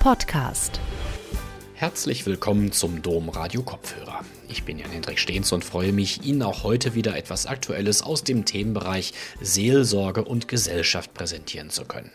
[0.00, 0.80] Podcast.
[1.74, 4.24] Herzlich willkommen zum Dom Radio Kopfhörer.
[4.48, 8.46] Ich bin Jan-Hendrik Stehns und freue mich, Ihnen auch heute wieder etwas Aktuelles aus dem
[8.46, 9.12] Themenbereich
[9.42, 12.10] Seelsorge und Gesellschaft präsentieren zu können.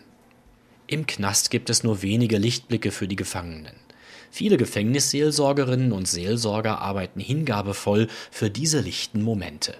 [0.88, 3.76] Im Knast gibt es nur wenige Lichtblicke für die Gefangenen.
[4.32, 9.76] Viele Gefängnisseelsorgerinnen und Seelsorger arbeiten hingabevoll für diese lichten Momente.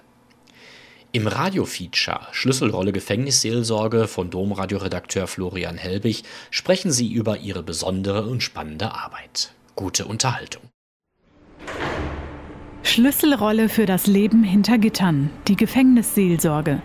[1.12, 8.92] Im Radiofeature Schlüsselrolle Gefängnisseelsorge von Domradioredakteur Florian Helbig sprechen sie über ihre besondere und spannende
[8.92, 9.52] Arbeit.
[9.76, 10.62] Gute Unterhaltung.
[12.82, 16.82] Schlüsselrolle für das Leben hinter Gittern, die Gefängnisseelsorge.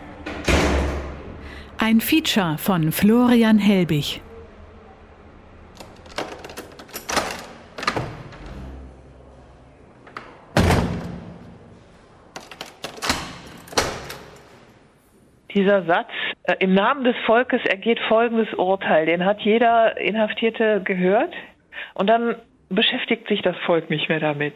[1.77, 4.21] Ein Feature von Florian Helbig.
[15.53, 16.09] Dieser Satz,
[16.43, 21.33] äh, im Namen des Volkes ergeht folgendes Urteil, den hat jeder Inhaftierte gehört
[21.93, 22.35] und dann
[22.69, 24.55] beschäftigt sich das Volk nicht mehr damit.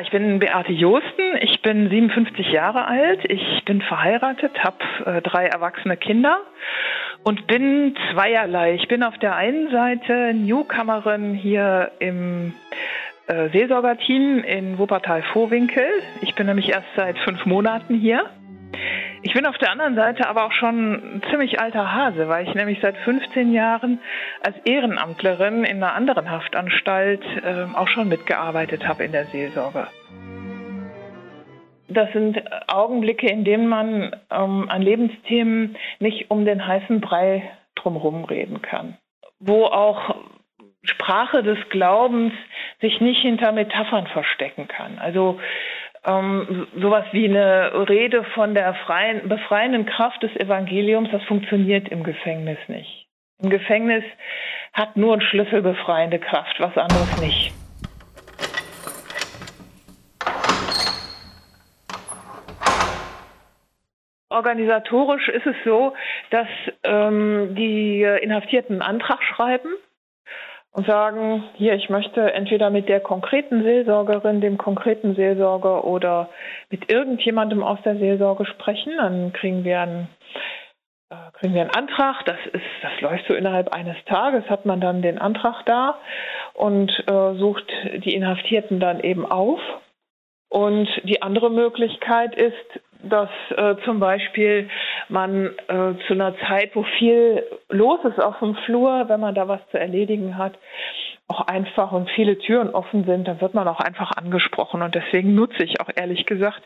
[0.00, 5.46] Ich bin Beate Josten, ich bin 57 Jahre alt, ich bin verheiratet, habe äh, drei
[5.46, 6.40] erwachsene Kinder
[7.24, 8.74] und bin zweierlei.
[8.74, 12.54] Ich bin auf der einen Seite Newcomerin hier im
[13.28, 15.86] äh, Seelsorgerteam in Wuppertal-Vorwinkel.
[16.22, 18.24] Ich bin nämlich erst seit fünf Monaten hier.
[19.22, 22.54] Ich bin auf der anderen Seite aber auch schon ein ziemlich alter Hase, weil ich
[22.54, 23.98] nämlich seit 15 Jahren
[24.44, 29.88] als Ehrenamtlerin in einer anderen Haftanstalt äh, auch schon mitgearbeitet habe in der Seelsorge.
[31.88, 38.24] Das sind Augenblicke, in denen man ähm, an Lebensthemen nicht um den heißen Brei drumherum
[38.24, 38.98] reden kann.
[39.40, 40.16] Wo auch
[40.82, 42.32] Sprache des Glaubens
[42.80, 44.98] sich nicht hinter Metaphern verstecken kann.
[44.98, 45.40] Also
[46.04, 52.04] ähm, sowas wie eine Rede von der freien, befreienden Kraft des Evangeliums, das funktioniert im
[52.04, 53.08] Gefängnis nicht.
[53.42, 54.04] Im Gefängnis
[54.72, 57.52] hat nur ein Schlüssel befreiende Kraft, was anderes nicht.
[64.30, 65.94] Organisatorisch ist es so,
[66.30, 66.46] dass
[66.84, 69.70] ähm, die Inhaftierten einen Antrag schreiben
[70.78, 76.28] und sagen, hier, ich möchte entweder mit der konkreten Seelsorgerin, dem konkreten Seelsorger oder
[76.70, 78.92] mit irgendjemandem aus der Seelsorge sprechen.
[78.96, 80.08] Dann kriegen wir einen,
[81.10, 82.24] äh, kriegen wir einen Antrag.
[82.26, 85.98] Das ist, das läuft so innerhalb eines Tages, hat man dann den Antrag da
[86.54, 87.66] und äh, sucht
[88.04, 89.58] die Inhaftierten dann eben auf.
[90.48, 94.68] Und die andere Möglichkeit ist, dass äh, zum Beispiel
[95.08, 99.48] man äh, zu einer Zeit, wo viel los ist auf dem Flur, wenn man da
[99.48, 100.58] was zu erledigen hat,
[101.28, 104.80] auch einfach und viele Türen offen sind, dann wird man auch einfach angesprochen.
[104.82, 106.62] Und deswegen nutze ich auch ehrlich gesagt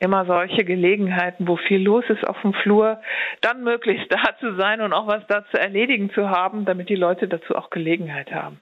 [0.00, 3.00] immer solche Gelegenheiten, wo viel los ist auf dem Flur,
[3.40, 6.96] dann möglichst da zu sein und auch was da zu erledigen zu haben, damit die
[6.96, 8.60] Leute dazu auch Gelegenheit haben.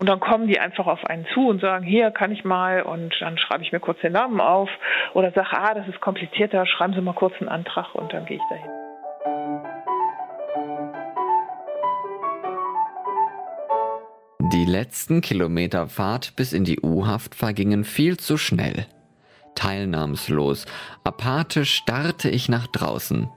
[0.00, 3.14] Und dann kommen die einfach auf einen zu und sagen, hier kann ich mal und
[3.20, 4.70] dann schreibe ich mir kurz den Namen auf
[5.12, 8.38] oder sage, ah, das ist komplizierter, schreiben Sie mal kurz einen Antrag und dann gehe
[8.38, 8.70] ich dahin.
[14.54, 18.86] Die letzten Kilometer Fahrt bis in die U-Haft vergingen viel zu schnell.
[19.54, 20.64] Teilnahmslos,
[21.04, 23.28] apathisch starrte ich nach draußen.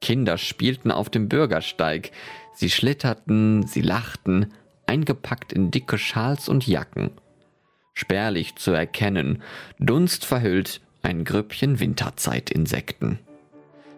[0.00, 2.10] Kinder spielten auf dem Bürgersteig,
[2.54, 4.50] sie schlitterten, sie lachten,
[4.86, 7.10] eingepackt in dicke Schals und Jacken.
[7.94, 9.42] Spärlich zu erkennen,
[9.78, 13.18] Dunst verhüllt, ein Grüppchen Winterzeitinsekten.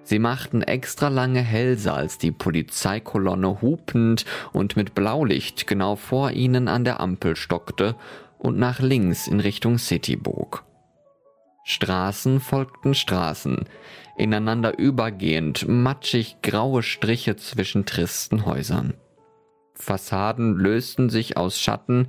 [0.05, 6.69] Sie machten extra lange Hälse, als die Polizeikolonne hupend und mit Blaulicht genau vor ihnen
[6.69, 7.97] an der Ampel stockte
[8.39, 10.65] und nach links in Richtung City bog.
[11.65, 13.65] Straßen folgten Straßen,
[14.17, 18.95] ineinander übergehend, matschig graue Striche zwischen tristen Häusern.
[19.79, 22.09] Fassaden lösten sich aus Schatten,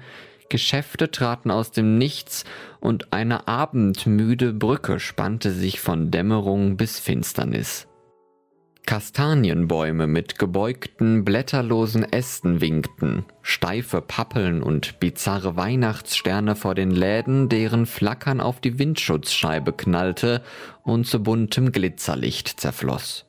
[0.50, 2.46] Geschäfte traten aus dem Nichts
[2.80, 7.88] und eine abendmüde Brücke spannte sich von Dämmerung bis Finsternis.
[8.86, 17.86] Kastanienbäume mit gebeugten, blätterlosen Ästen winkten, steife Pappeln und bizarre Weihnachtssterne vor den Läden, deren
[17.86, 20.42] Flackern auf die Windschutzscheibe knallte
[20.84, 23.26] und zu buntem Glitzerlicht zerfloss.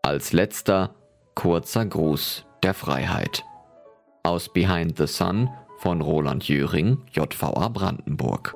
[0.00, 0.94] Als letzter
[1.34, 3.44] kurzer Gruß der Freiheit
[4.22, 8.54] aus Behind the Sun von Roland Jöring, JVA Brandenburg.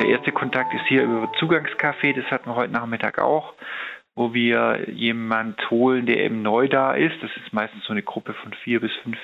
[0.00, 3.54] Der erste Kontakt ist hier über Zugangscafé, das hatten wir heute Nachmittag auch,
[4.16, 7.22] wo wir jemand holen, der eben neu da ist.
[7.22, 9.18] Das ist meistens so eine Gruppe von vier bis fünf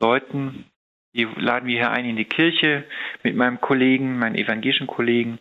[0.00, 0.66] Leuten.
[1.14, 2.84] Die laden wir hier ein in die Kirche
[3.22, 5.38] mit meinem Kollegen, meinen evangelischen Kollegen.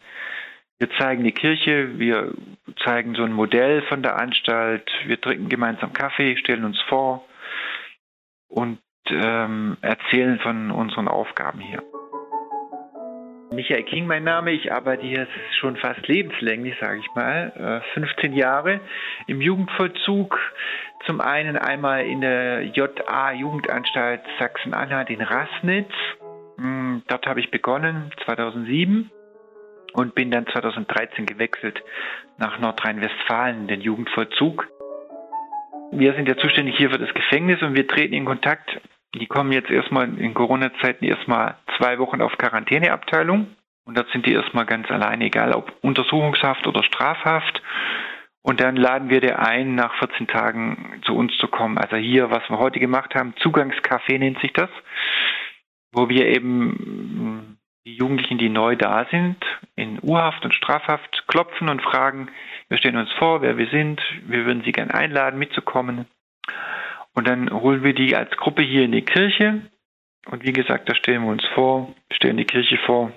[0.80, 2.34] Wir zeigen die Kirche, wir
[2.84, 7.26] zeigen so ein Modell von der Anstalt, wir trinken gemeinsam Kaffee, stellen uns vor
[8.48, 8.80] und
[9.10, 11.84] ähm, erzählen von unseren Aufgaben hier.
[13.52, 15.28] Michael King mein Name, ich arbeite hier
[15.60, 18.80] schon fast lebenslänglich, sage ich mal, 15 äh, Jahre
[19.26, 20.40] im Jugendvollzug.
[21.08, 25.92] Zum einen einmal in der JA Jugendanstalt Sachsen-Anhalt in Rassnitz.
[26.58, 29.10] Hm, dort habe ich begonnen 2007
[29.94, 31.82] und bin dann 2013 gewechselt
[32.38, 34.68] nach Nordrhein-Westfalen, den Jugendvollzug.
[35.92, 38.80] Wir sind ja zuständig hier für das Gefängnis und wir treten in Kontakt.
[39.16, 43.48] Die kommen jetzt erstmal in Corona-Zeiten erstmal zwei Wochen auf Quarantäneabteilung.
[43.86, 47.62] Und dort sind die erstmal ganz alleine, egal ob Untersuchungshaft oder Strafhaft.
[48.44, 51.78] Und dann laden wir dir ein, nach 14 Tagen zu uns zu kommen.
[51.78, 54.70] Also hier, was wir heute gemacht haben, Zugangscafé nennt sich das,
[55.92, 59.38] wo wir eben die Jugendlichen, die neu da sind,
[59.76, 62.30] in Urhaft und Strafhaft klopfen und fragen,
[62.68, 66.06] wir stellen uns vor, wer wir sind, wir würden sie gern einladen, mitzukommen.
[67.14, 69.62] Und dann holen wir die als Gruppe hier in die Kirche.
[70.28, 73.12] Und wie gesagt, da stellen wir uns vor, stellen die Kirche vor,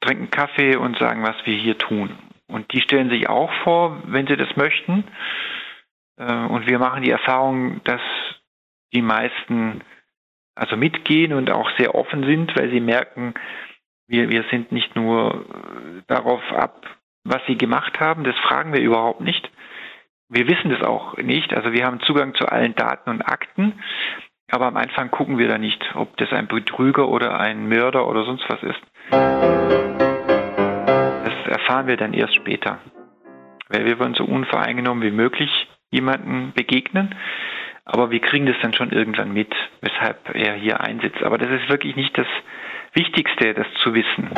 [0.00, 2.16] trinken Kaffee und sagen, was wir hier tun.
[2.48, 5.04] Und die stellen sich auch vor, wenn sie das möchten.
[6.16, 8.00] Äh, und wir machen die Erfahrung, dass
[8.92, 9.82] die meisten
[10.54, 13.34] also mitgehen und auch sehr offen sind, weil sie merken,
[14.12, 16.86] wir, wir sind nicht nur äh, darauf ab,
[17.24, 19.50] was sie gemacht haben, das fragen wir überhaupt nicht.
[20.28, 21.54] Wir wissen das auch nicht.
[21.54, 23.80] Also wir haben Zugang zu allen Daten und Akten,
[24.50, 28.24] aber am Anfang gucken wir da nicht, ob das ein Betrüger oder ein Mörder oder
[28.24, 28.80] sonst was ist.
[31.24, 32.80] Das erfahren wir dann erst später.
[33.68, 35.50] Weil wir wollen so unvoreingenommen wie möglich
[35.90, 37.14] jemanden begegnen.
[37.86, 41.22] Aber wir kriegen das dann schon irgendwann mit, weshalb er hier einsitzt.
[41.22, 42.26] Aber das ist wirklich nicht das
[42.94, 44.28] Wichtigste, das zu wissen.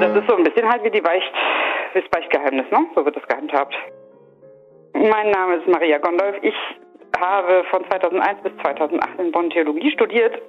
[0.00, 1.32] Das ist so ein bisschen halt wie die Beicht,
[1.94, 2.86] das Beichtgeheimnis, ne?
[2.94, 3.74] So wird das gehandhabt.
[4.94, 6.36] Mein Name ist Maria Gondolf.
[6.42, 6.54] Ich
[7.18, 10.40] habe von 2001 bis 2008 in Bonn Theologie studiert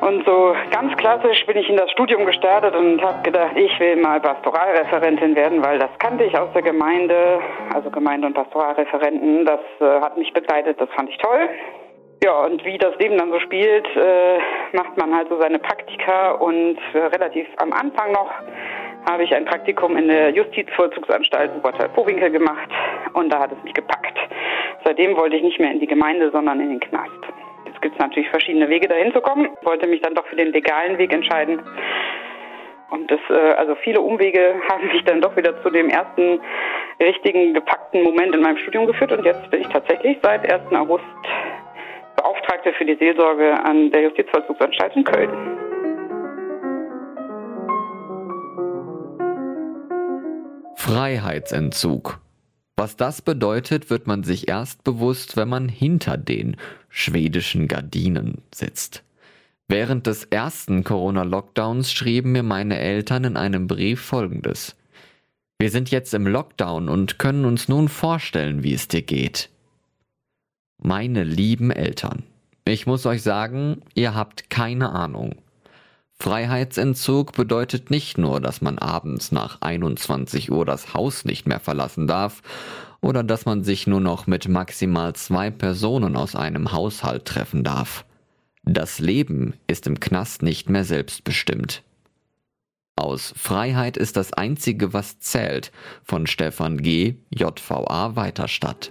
[0.00, 3.96] und so ganz klassisch bin ich in das Studium gestartet und habe gedacht, ich will
[3.96, 7.40] mal Pastoralreferentin werden, weil das kannte ich aus der Gemeinde,
[7.74, 9.44] also Gemeinde- und Pastoralreferenten.
[9.44, 11.48] Das äh, hat mich begleitet, das fand ich toll.
[12.22, 14.38] Ja, und wie das Leben dann so spielt, äh,
[14.72, 18.30] macht man halt so seine Praktika und äh, relativ am Anfang noch
[19.08, 22.68] habe ich ein Praktikum in der Justizvollzugsanstalt Wuppertal-Powinkel gemacht
[23.14, 24.18] und da hat es mich gepackt.
[24.84, 27.10] Seitdem wollte ich nicht mehr in die Gemeinde, sondern in den Knast.
[27.80, 29.48] Jetzt gibt es natürlich verschiedene Wege dahin zu kommen.
[29.58, 31.62] Ich wollte mich dann doch für den legalen Weg entscheiden.
[32.90, 36.40] Und das, äh, also viele Umwege haben mich dann doch wieder zu dem ersten
[37.00, 39.12] richtigen gepackten Moment in meinem Studium geführt.
[39.12, 40.70] Und jetzt bin ich tatsächlich seit 1.
[40.74, 41.04] August
[42.16, 45.30] Beauftragte für die Seelsorge an der Justizvollzugsanstalt in Köln.
[50.76, 52.18] Freiheitsentzug.
[52.80, 56.56] Was das bedeutet, wird man sich erst bewusst, wenn man hinter den
[56.88, 59.02] schwedischen Gardinen sitzt.
[59.68, 64.76] Während des ersten Corona-Lockdowns schrieben mir meine Eltern in einem Brief folgendes.
[65.58, 69.50] Wir sind jetzt im Lockdown und können uns nun vorstellen, wie es dir geht.
[70.82, 72.22] Meine lieben Eltern,
[72.64, 75.34] ich muss euch sagen, ihr habt keine Ahnung.
[76.20, 82.06] Freiheitsentzug bedeutet nicht nur, dass man abends nach 21 Uhr das Haus nicht mehr verlassen
[82.06, 82.42] darf
[83.00, 88.04] oder dass man sich nur noch mit maximal zwei Personen aus einem Haushalt treffen darf.
[88.64, 91.82] Das Leben ist im Knast nicht mehr selbstbestimmt.
[92.96, 95.72] Aus Freiheit ist das Einzige, was zählt
[96.04, 97.14] von Stefan G.
[97.30, 98.90] JVA Weiterstadt.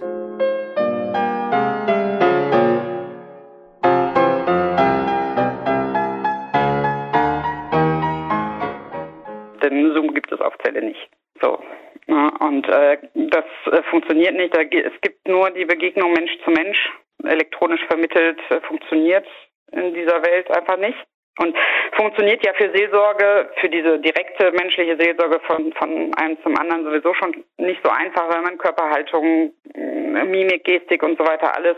[10.62, 11.10] Fälle nicht.
[11.40, 11.58] So.
[12.06, 14.56] Und äh, das äh, funktioniert nicht.
[14.56, 16.90] es gibt nur die Begegnung Mensch zu Mensch.
[17.24, 19.26] Elektronisch vermittelt äh, funktioniert
[19.72, 20.98] in dieser Welt einfach nicht.
[21.38, 21.56] Und
[21.92, 27.14] funktioniert ja für Seelsorge, für diese direkte menschliche Seelsorge von, von einem zum anderen sowieso
[27.14, 31.76] schon nicht so einfach, weil man Körperhaltung, Mimik, Gestik und so weiter alles,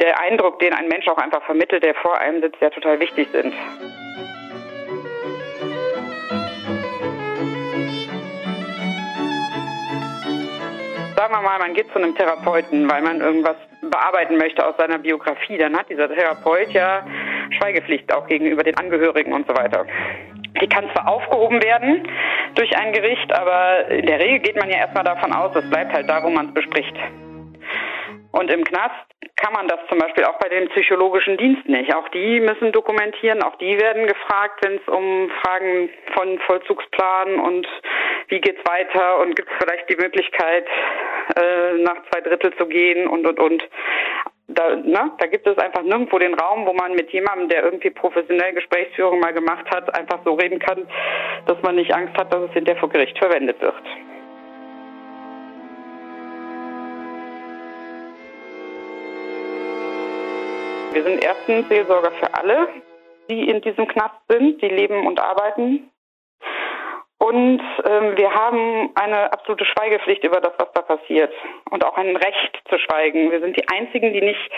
[0.00, 3.28] der Eindruck, den ein Mensch auch einfach vermittelt, der vor einem sitzt, ja total wichtig
[3.32, 3.52] sind.
[11.28, 14.98] Sagen wir mal, man geht zu einem Therapeuten, weil man irgendwas bearbeiten möchte aus seiner
[14.98, 17.06] Biografie, dann hat dieser Therapeut ja
[17.58, 19.84] Schweigepflicht auch gegenüber den Angehörigen und so weiter.
[20.60, 22.08] Die kann zwar aufgehoben werden
[22.54, 25.92] durch ein Gericht, aber in der Regel geht man ja erstmal davon aus, es bleibt
[25.92, 26.96] halt da, wo man es bespricht.
[28.32, 28.94] Und im Knast
[29.36, 31.94] kann man das zum Beispiel auch bei den psychologischen Diensten nicht.
[31.94, 37.66] Auch die müssen dokumentieren, auch die werden gefragt, wenn es um Fragen von Vollzugsplan und
[38.28, 40.66] wie geht's weiter und gibt es vielleicht die Möglichkeit,
[41.74, 43.62] nach zwei Drittel zu gehen und und und.
[44.50, 47.90] Da, ne, da gibt es einfach nirgendwo den Raum, wo man mit jemandem, der irgendwie
[47.90, 50.88] professionell Gesprächsführung mal gemacht hat, einfach so reden kann,
[51.46, 53.74] dass man nicht Angst hat, dass es hinterher vor Gericht verwendet wird.
[60.92, 62.68] Wir sind erstens Seelsorger für alle,
[63.28, 65.90] die in diesem Knast sind, die leben und arbeiten.
[67.18, 71.32] Und ähm, wir haben eine absolute Schweigepflicht über das, was da passiert.
[71.70, 73.32] Und auch ein Recht zu schweigen.
[73.32, 74.50] Wir sind die Einzigen, die nicht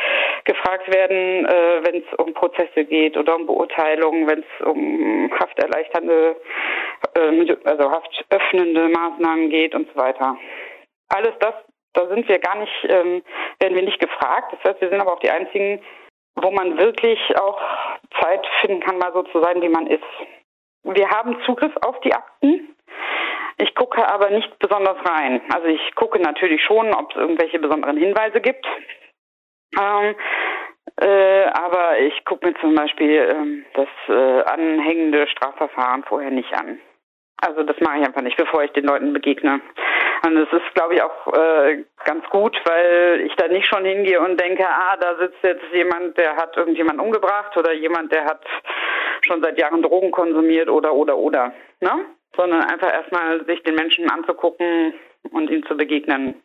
[0.44, 6.36] gefragt werden, äh, wenn es um Prozesse geht oder um Beurteilungen, wenn es um hafterleichternde,
[7.14, 10.36] äh, also haftöffnende Maßnahmen geht und so weiter.
[11.08, 11.54] Alles das,
[11.94, 13.22] da sind wir gar nicht, ähm,
[13.58, 14.52] werden wir nicht gefragt.
[14.52, 15.80] Das heißt, wir sind aber auch die Einzigen,
[16.36, 17.58] wo man wirklich auch
[18.20, 20.04] Zeit finden kann, mal so zu sein, wie man ist.
[20.84, 22.74] Wir haben Zugriff auf die Akten.
[23.58, 25.42] Ich gucke aber nicht besonders rein.
[25.52, 28.66] Also ich gucke natürlich schon, ob es irgendwelche besonderen Hinweise gibt.
[29.78, 30.14] Ähm,
[31.00, 36.80] äh, aber ich gucke mir zum Beispiel ähm, das äh, anhängende Strafverfahren vorher nicht an.
[37.42, 39.60] Also das mache ich einfach nicht, bevor ich den Leuten begegne.
[40.26, 44.20] Und es ist, glaube ich, auch äh, ganz gut, weil ich da nicht schon hingehe
[44.20, 48.44] und denke, ah, da sitzt jetzt jemand, der hat irgendjemand umgebracht oder jemand, der hat
[49.30, 51.52] schon seit Jahren Drogen konsumiert oder oder oder.
[51.80, 52.06] Ne?
[52.36, 54.94] Sondern einfach erstmal sich den Menschen anzugucken
[55.30, 56.42] und ihm zu begegnen.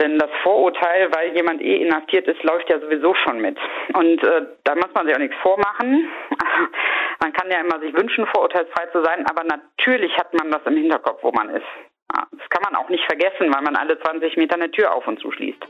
[0.00, 3.56] Denn das Vorurteil, weil jemand eh inhaftiert ist, läuft ja sowieso schon mit.
[3.92, 6.08] Und äh, da muss man sich auch nichts vormachen.
[7.20, 10.76] man kann ja immer sich wünschen, vorurteilsfrei zu sein, aber natürlich hat man das im
[10.76, 11.66] Hinterkopf, wo man ist.
[12.08, 15.20] Das kann man auch nicht vergessen, weil man alle 20 Meter eine Tür auf und
[15.20, 15.64] zuschließt.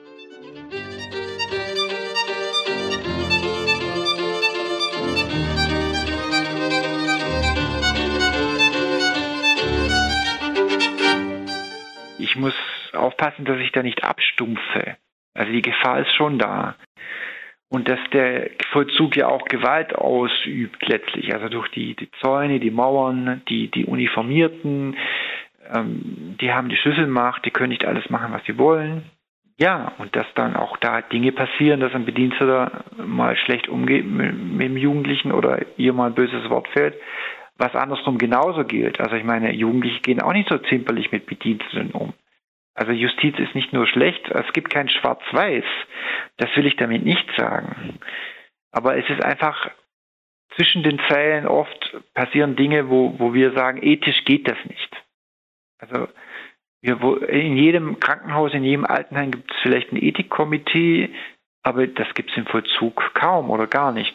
[12.34, 12.54] Ich muss
[12.94, 14.96] aufpassen, dass ich da nicht abstumpfe.
[15.34, 16.74] Also die Gefahr ist schon da.
[17.68, 22.72] Und dass der Vollzug ja auch Gewalt ausübt letztlich, also durch die, die Zäune, die
[22.72, 24.96] Mauern, die, die Uniformierten,
[25.72, 29.04] ähm, die haben die Schlüsselmacht, die können nicht alles machen, was sie wollen.
[29.56, 34.36] Ja, und dass dann auch da Dinge passieren, dass ein Bediensteter mal schlecht umgeht mit,
[34.36, 36.94] mit dem Jugendlichen oder ihr mal ein böses Wort fällt,
[37.58, 39.00] was andersrum genauso gilt.
[39.00, 42.12] Also ich meine, Jugendliche gehen auch nicht so zimperlich mit Bediensteten um.
[42.74, 45.64] Also Justiz ist nicht nur schlecht, es gibt kein Schwarz-Weiß.
[46.38, 48.00] Das will ich damit nicht sagen.
[48.72, 49.70] Aber es ist einfach
[50.56, 54.96] zwischen den Zeilen oft passieren Dinge, wo, wo wir sagen, ethisch geht das nicht.
[55.78, 56.08] Also
[56.80, 61.10] wir, in jedem Krankenhaus, in jedem Altenheim gibt es vielleicht ein Ethikkomitee,
[61.62, 64.14] aber das gibt es im Vollzug kaum oder gar nicht.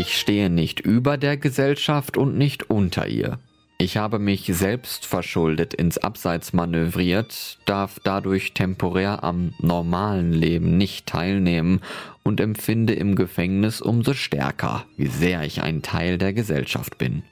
[0.00, 3.38] Ich stehe nicht über der Gesellschaft und nicht unter ihr.
[3.76, 11.04] Ich habe mich selbst verschuldet ins Abseits manövriert, darf dadurch temporär am normalen Leben nicht
[11.04, 11.82] teilnehmen
[12.22, 17.22] und empfinde im Gefängnis umso stärker, wie sehr ich ein Teil der Gesellschaft bin.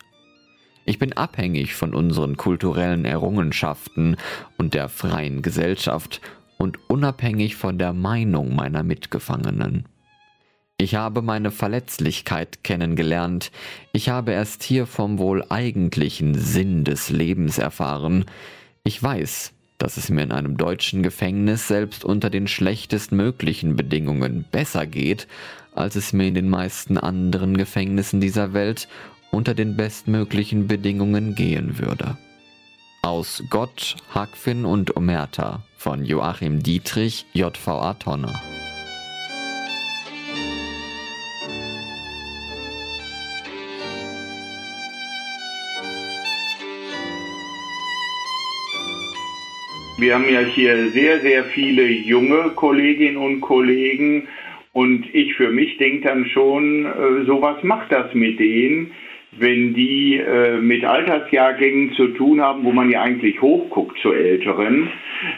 [0.84, 4.18] Ich bin abhängig von unseren kulturellen Errungenschaften
[4.58, 6.20] und der freien Gesellschaft
[6.58, 9.86] und unabhängig von der Meinung meiner Mitgefangenen.
[10.80, 13.50] Ich habe meine Verletzlichkeit kennengelernt,
[13.92, 18.26] ich habe erst hier vom wohl eigentlichen Sinn des Lebens erfahren.
[18.84, 24.86] Ich weiß, dass es mir in einem deutschen Gefängnis selbst unter den schlechtestmöglichen Bedingungen besser
[24.86, 25.26] geht,
[25.74, 28.86] als es mir in den meisten anderen Gefängnissen dieser Welt
[29.32, 32.16] unter den bestmöglichen Bedingungen gehen würde.
[33.02, 38.40] Aus Gott, Hackfin und Omerta von Joachim Dietrich, JVA Tonner.
[49.98, 54.28] Wir haben ja hier sehr, sehr viele junge Kolleginnen und Kollegen.
[54.72, 58.92] Und ich für mich denke dann schon, äh, so was macht das mit denen,
[59.32, 64.88] wenn die äh, mit Altersjahrgängen zu tun haben, wo man ja eigentlich hochguckt zu Älteren,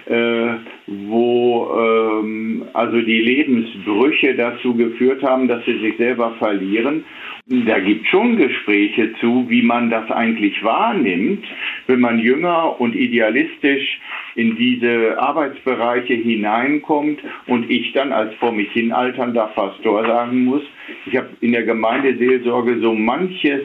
[0.04, 0.56] äh,
[0.90, 7.04] wo ähm, also die Lebensbrüche dazu geführt haben, dass sie sich selber verlieren.
[7.46, 11.44] Da gibt schon Gespräche zu, wie man das eigentlich wahrnimmt,
[11.86, 14.00] wenn man jünger und idealistisch
[14.34, 20.62] in diese Arbeitsbereiche hineinkommt und ich dann als vor mich hin alternder Pastor sagen muss,
[21.06, 23.62] ich habe in der Gemeindeseelsorge so manches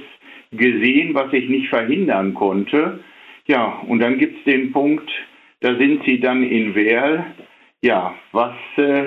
[0.51, 2.99] gesehen, was ich nicht verhindern konnte.
[3.47, 5.09] Ja, und dann gibt es den Punkt,
[5.65, 7.25] da sind sie dann in Werl.
[7.81, 9.05] Ja, was, äh,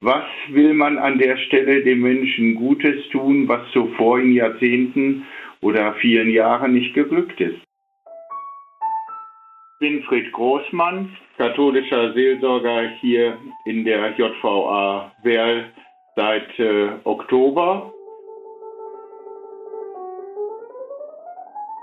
[0.00, 5.26] was will man an der Stelle den Menschen Gutes tun, was zuvor in Jahrzehnten
[5.60, 7.60] oder vielen Jahren nicht geglückt ist?
[9.80, 13.36] Winfried Großmann, katholischer Seelsorger hier
[13.66, 15.66] in der JVA Werl
[16.16, 17.92] seit äh, Oktober.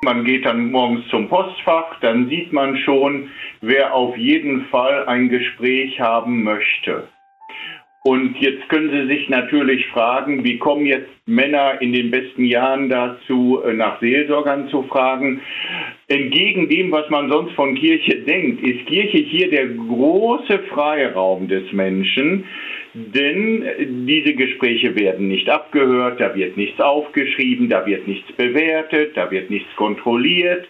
[0.02, 3.30] Man geht dann morgens zum Postfach, dann sieht man schon,
[3.62, 7.08] wer auf jeden Fall ein Gespräch haben möchte.
[8.08, 12.88] Und jetzt können Sie sich natürlich fragen, wie kommen jetzt Männer in den besten Jahren
[12.88, 15.42] dazu, äh, nach Seelsorgern zu fragen?
[16.08, 21.72] Entgegen dem, was man sonst von Kirche denkt, ist Kirche hier der große Freiraum des
[21.72, 22.46] Menschen,
[22.96, 29.30] denn diese Gespräche werden nicht abgehört, da wird nichts aufgeschrieben, da wird nichts bewertet, da
[29.30, 30.66] wird nichts kontrolliert.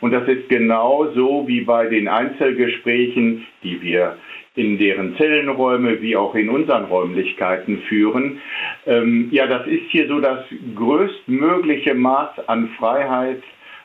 [0.00, 4.16] Und das ist genauso wie bei den Einzelgesprächen, die wir
[4.54, 8.40] in deren Zellenräume wie auch in unseren Räumlichkeiten führen.
[8.86, 10.44] Ähm, ja, das ist hier so das
[10.74, 13.42] größtmögliche Maß an Freiheit,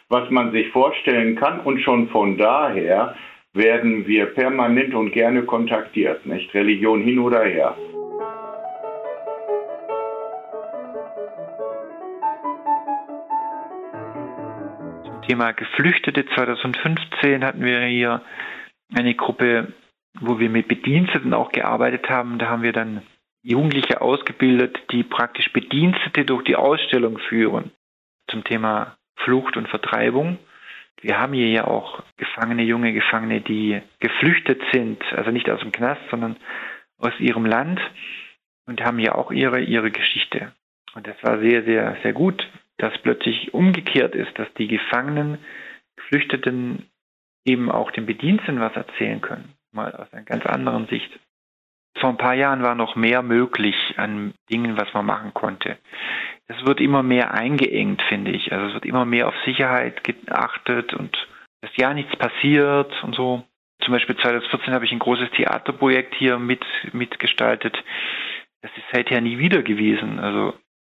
[0.08, 1.60] was man sich vorstellen kann.
[1.60, 3.14] Und schon von daher
[3.54, 6.54] werden wir permanent und gerne kontaktiert, nicht?
[6.54, 7.78] Religion hin oder her.
[15.06, 18.22] Zum Thema Geflüchtete 2015 hatten wir hier
[18.94, 19.74] eine Gruppe
[20.20, 22.38] wo wir mit Bediensteten auch gearbeitet haben.
[22.38, 23.02] Da haben wir dann
[23.42, 27.72] Jugendliche ausgebildet, die praktisch Bedienstete durch die Ausstellung führen
[28.30, 30.38] zum Thema Flucht und Vertreibung.
[31.04, 35.72] Wir haben hier ja auch Gefangene, junge Gefangene, die geflüchtet sind, also nicht aus dem
[35.72, 36.38] Knast, sondern
[36.98, 37.80] aus ihrem Land
[38.66, 40.54] und haben ja auch ihre, ihre Geschichte.
[40.96, 45.40] Und das war sehr, sehr, sehr gut, dass plötzlich umgekehrt ist, dass die Gefangenen,
[45.96, 46.90] Geflüchteten
[47.46, 51.12] eben auch den Bediensteten was erzählen können mal aus einer ganz anderen Sicht.
[51.96, 55.78] Vor ein paar Jahren war noch mehr möglich an Dingen, was man machen konnte.
[56.48, 58.52] Es wird immer mehr eingeengt, finde ich.
[58.52, 61.16] Also es wird immer mehr auf Sicherheit geachtet und
[61.62, 63.44] dass ja nichts passiert und so.
[63.82, 67.76] Zum Beispiel 2014 habe ich ein großes Theaterprojekt hier mit, mitgestaltet.
[68.62, 70.20] Das ist seither nie wieder gewesen.
[70.20, 70.54] Also,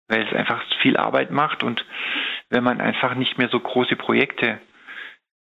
[0.09, 1.85] weil es einfach viel Arbeit macht und
[2.51, 4.61] wenn man einfach nicht mehr so große Projekte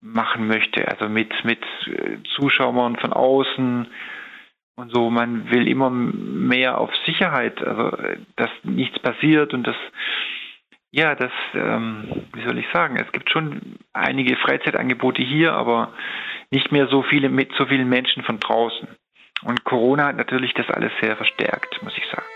[0.00, 0.86] machen möchte.
[0.88, 3.88] Also mit, mit äh, Zuschauern von außen
[4.80, 5.10] und so.
[5.10, 7.96] Man will immer mehr auf Sicherheit, also
[8.36, 9.76] dass nichts passiert und das,
[10.90, 15.92] ja, das, ähm, wie soll ich sagen, es gibt schon einige Freizeitangebote hier, aber
[16.50, 18.88] nicht mehr so viele mit so vielen Menschen von draußen.
[19.42, 22.26] Und Corona hat natürlich das alles sehr verstärkt, muss ich sagen.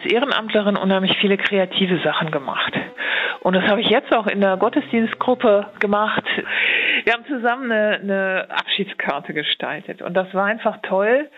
[0.00, 2.72] Als Ehrenamtlerin unheimlich viele kreative Sachen gemacht.
[3.40, 6.24] Und das habe ich jetzt auch in der Gottesdienstgruppe gemacht.
[7.04, 10.02] Wir haben zusammen eine, eine Abschiedskarte gestaltet.
[10.02, 11.28] Und das war einfach toll,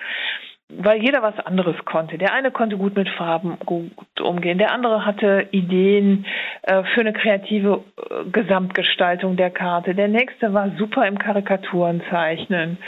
[0.68, 2.18] weil jeder was anderes konnte.
[2.18, 6.24] Der eine konnte gut mit Farben gut umgehen, der andere hatte Ideen
[6.62, 12.78] äh, für eine kreative äh, Gesamtgestaltung der Karte, der nächste war super im Karikaturen zeichnen.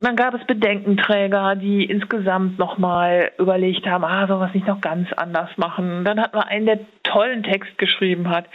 [0.00, 5.12] Dann gab es Bedenkenträger, die insgesamt nochmal überlegt haben, ah, wir es nicht noch ganz
[5.14, 6.04] anders machen?
[6.04, 8.46] Dann hat man einen, der tollen Text geschrieben hat.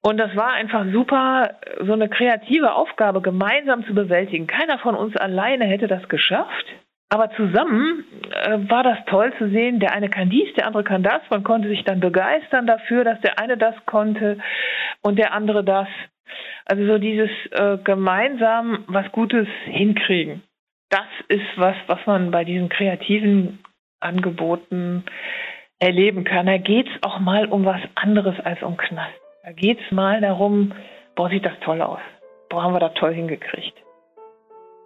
[0.00, 4.46] Und das war einfach super, so eine kreative Aufgabe gemeinsam zu bewältigen.
[4.46, 6.66] Keiner von uns alleine hätte das geschafft.
[7.08, 11.02] Aber zusammen äh, war das toll zu sehen, der eine kann dies, der andere kann
[11.02, 11.20] das.
[11.30, 14.38] Man konnte sich dann begeistern dafür, dass der eine das konnte
[15.02, 15.88] und der andere das.
[16.64, 20.42] Also so dieses äh, gemeinsam was Gutes hinkriegen.
[20.88, 23.64] Das ist was, was man bei diesen kreativen
[24.00, 25.04] Angeboten
[25.78, 26.46] erleben kann.
[26.46, 29.14] Da geht es auch mal um was anderes als um Knast.
[29.42, 30.72] Da geht es mal darum,
[31.14, 32.00] boah, sieht das toll aus.
[32.48, 33.74] Boah, haben wir das toll hingekriegt.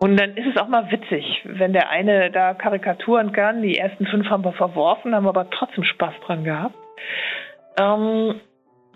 [0.02, 3.60] Und dann ist es auch mal witzig, wenn der eine da Karikaturen kann.
[3.60, 6.74] Die ersten fünf haben wir verworfen, haben aber trotzdem Spaß dran gehabt.
[7.78, 8.40] Ähm,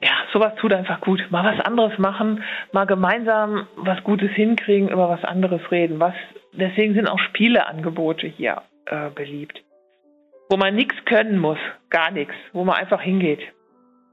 [0.05, 1.25] ja, sowas tut einfach gut.
[1.31, 5.99] Mal was anderes machen, mal gemeinsam was Gutes hinkriegen, über was anderes reden.
[5.99, 6.15] Was,
[6.53, 9.63] deswegen sind auch Spieleangebote hier äh, beliebt.
[10.51, 13.41] Wo man nichts können muss, gar nichts, wo man einfach hingeht.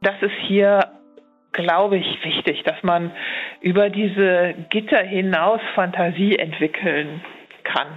[0.01, 0.87] Das ist hier,
[1.51, 3.11] glaube ich, wichtig, dass man
[3.59, 7.21] über diese Gitter hinaus Fantasie entwickeln
[7.65, 7.87] kann.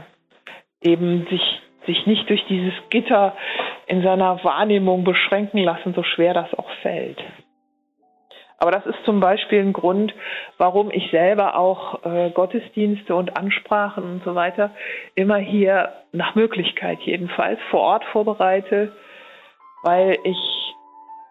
[0.82, 3.36] Eben sich sich nicht durch dieses Gitter
[3.86, 7.22] in seiner Wahrnehmung beschränken lassen, so schwer das auch fällt.
[8.64, 10.14] Aber das ist zum Beispiel ein Grund,
[10.56, 14.70] warum ich selber auch äh, Gottesdienste und Ansprachen und so weiter
[15.14, 18.90] immer hier nach Möglichkeit jedenfalls vor Ort vorbereite,
[19.82, 20.74] weil ich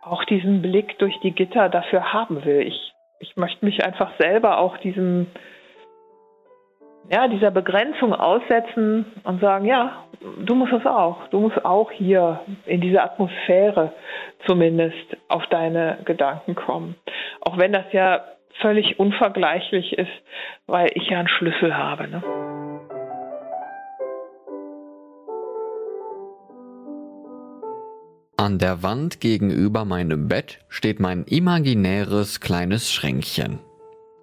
[0.03, 2.67] auch diesen Blick durch die Gitter dafür haben will.
[2.67, 5.25] Ich, ich möchte mich einfach selber auch diesem
[7.09, 10.03] ja, dieser Begrenzung aussetzen und sagen, ja,
[10.45, 11.27] du musst es auch.
[11.29, 13.93] Du musst auch hier in diese Atmosphäre
[14.45, 16.95] zumindest auf deine Gedanken kommen.
[17.41, 18.23] Auch wenn das ja
[18.61, 20.11] völlig unvergleichlich ist,
[20.67, 22.07] weil ich ja einen Schlüssel habe.
[22.07, 22.23] Ne?
[28.37, 33.59] An der Wand gegenüber meinem Bett steht mein imaginäres kleines Schränkchen.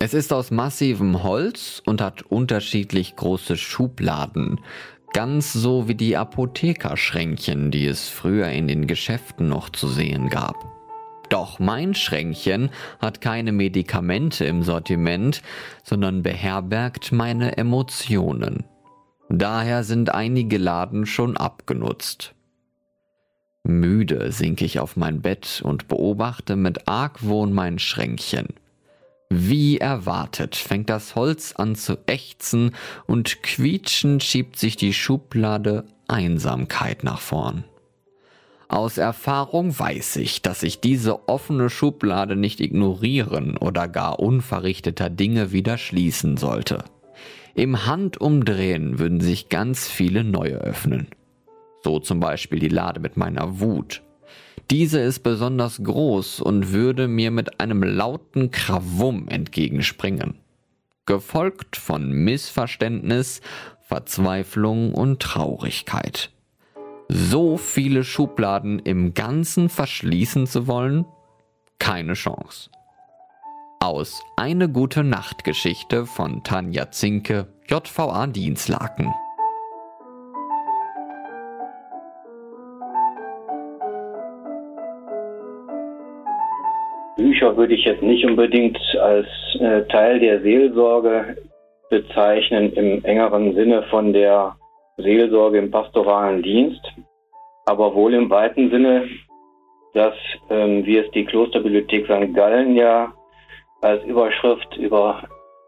[0.03, 4.59] Es ist aus massivem Holz und hat unterschiedlich große Schubladen,
[5.13, 10.57] ganz so wie die Apothekerschränkchen, die es früher in den Geschäften noch zu sehen gab.
[11.29, 15.43] Doch mein Schränkchen hat keine Medikamente im Sortiment,
[15.85, 18.65] sondern beherbergt meine Emotionen.
[19.29, 22.35] Daher sind einige Laden schon abgenutzt.
[23.65, 28.47] Müde sink ich auf mein Bett und beobachte mit Argwohn mein Schränkchen.
[29.33, 32.75] Wie erwartet fängt das Holz an zu ächzen
[33.07, 37.63] und quietschend schiebt sich die Schublade Einsamkeit nach vorn.
[38.67, 45.53] Aus Erfahrung weiß ich, dass ich diese offene Schublade nicht ignorieren oder gar unverrichteter Dinge
[45.53, 46.85] wieder schließen sollte.
[47.55, 51.09] Im Handumdrehen würden sich ganz viele neue öffnen.
[51.83, 54.03] So zum Beispiel die Lade mit meiner Wut
[54.71, 60.39] diese ist besonders groß und würde mir mit einem lauten Krawum entgegenspringen.
[61.07, 63.41] Gefolgt von Missverständnis,
[63.81, 66.31] Verzweiflung und Traurigkeit.
[67.09, 71.05] So viele Schubladen im Ganzen verschließen zu wollen?
[71.81, 72.71] Keine Chance.
[73.81, 79.13] Aus Eine gute Nachtgeschichte von Tanja Zinke, JVA Dienstlaken.
[87.21, 89.27] Bücher würde ich jetzt nicht unbedingt als
[89.61, 91.37] äh, Teil der Seelsorge
[91.91, 94.57] bezeichnen im engeren Sinne von der
[94.97, 96.81] Seelsorge im pastoralen Dienst,
[97.67, 99.09] aber wohl im weiten Sinne,
[99.93, 100.15] dass,
[100.49, 102.35] ähm, wie es die Klosterbibliothek St.
[102.35, 103.13] Gallen ja
[103.83, 105.23] als Überschrift über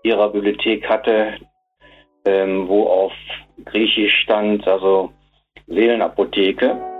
[0.05, 1.35] ihrer Bibliothek hatte,
[2.25, 3.12] ähm, wo auf
[3.65, 5.11] Griechisch stand, also
[5.67, 6.91] Seelenapotheke.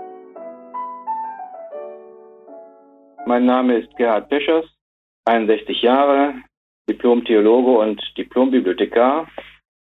[3.25, 4.65] Mein Name ist Gerhard Peschers,
[5.25, 6.33] 61 Jahre,
[6.89, 9.29] Diplom-Theologe und Diplom-Bibliothekar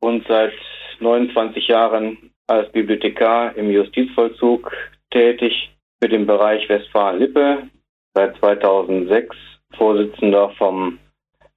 [0.00, 0.54] und seit
[1.00, 4.72] 29 Jahren als Bibliothekar im Justizvollzug
[5.10, 5.70] tätig
[6.00, 7.68] für den Bereich Westfalen-Lippe,
[8.14, 9.36] seit 2006
[9.76, 10.98] Vorsitzender vom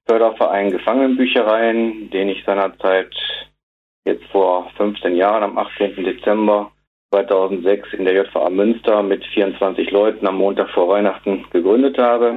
[0.05, 3.15] Förderverein Gefangenenbüchereien, den ich seinerzeit
[4.05, 6.03] jetzt vor 15 Jahren am 18.
[6.03, 6.73] Dezember
[7.11, 12.35] 2006 in der JVA Münster mit 24 Leuten am Montag vor Weihnachten gegründet habe.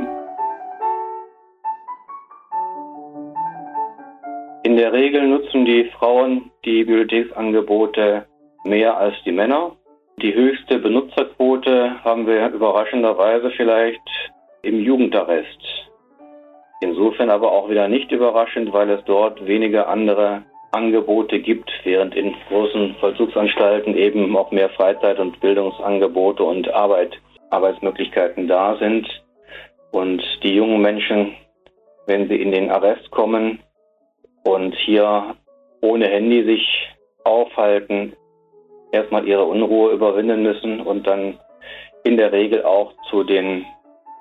[4.62, 8.26] In der Regel nutzen die Frauen die Bibliotheksangebote
[8.64, 9.76] mehr als die Männer.
[10.22, 14.00] Die höchste Benutzerquote haben wir überraschenderweise vielleicht
[14.62, 15.90] im Jugendarrest.
[16.80, 22.34] Insofern aber auch wieder nicht überraschend, weil es dort weniger andere Angebote gibt, während in
[22.48, 29.06] großen Vollzugsanstalten eben auch mehr Freizeit- und Bildungsangebote und Arbeit, Arbeitsmöglichkeiten da sind.
[29.92, 31.34] Und die jungen Menschen,
[32.06, 33.60] wenn sie in den Arrest kommen
[34.44, 35.36] und hier
[35.82, 36.88] ohne Handy sich
[37.24, 38.14] aufhalten,
[38.92, 41.38] erstmal ihre Unruhe überwinden müssen und dann
[42.04, 43.66] in der Regel auch zu den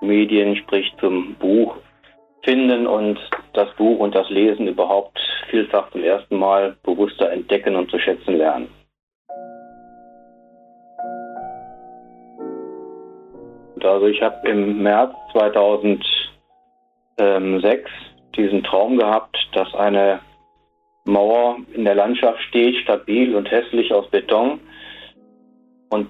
[0.01, 1.77] Medien, sprich zum Buch
[2.43, 3.19] finden und
[3.53, 8.37] das Buch und das Lesen überhaupt vielfach zum ersten Mal bewusster entdecken und zu schätzen
[8.37, 8.69] lernen.
[13.83, 17.89] Also ich habe im März 2006
[18.35, 20.19] diesen Traum gehabt, dass eine
[21.03, 24.59] Mauer in der Landschaft steht, stabil und hässlich aus Beton.
[25.89, 26.09] Und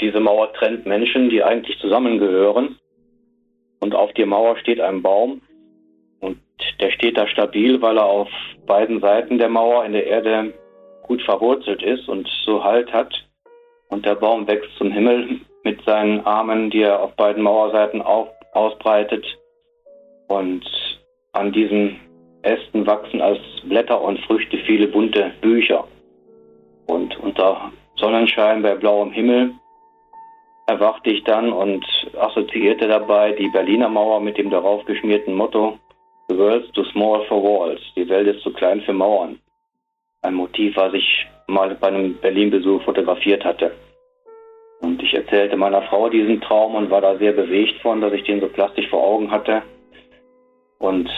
[0.00, 2.78] diese Mauer trennt Menschen, die eigentlich zusammengehören.
[3.80, 5.40] Und auf der Mauer steht ein Baum,
[6.82, 8.28] der steht da stabil, weil er auf
[8.66, 10.52] beiden Seiten der Mauer in der Erde
[11.04, 13.14] gut verwurzelt ist und so Halt hat.
[13.88, 18.28] Und der Baum wächst zum Himmel mit seinen Armen, die er auf beiden Mauerseiten auf,
[18.52, 19.24] ausbreitet.
[20.26, 20.64] Und
[21.32, 22.00] an diesen
[22.42, 25.84] Ästen wachsen als Blätter und Früchte viele bunte Bücher.
[26.86, 29.52] Und unter Sonnenschein bei blauem Himmel
[30.66, 31.84] erwachte ich dann und
[32.18, 35.78] assoziierte dabei die Berliner Mauer mit dem darauf geschmierten Motto
[36.28, 37.80] The world's too small for walls.
[37.96, 39.38] Die Welt ist zu klein für Mauern.
[40.22, 43.72] Ein Motiv, was ich mal bei einem Berlin-Besuch fotografiert hatte.
[44.80, 48.24] Und ich erzählte meiner Frau diesen Traum und war da sehr bewegt von, dass ich
[48.24, 49.62] den so plastisch vor Augen hatte.
[50.78, 51.08] Und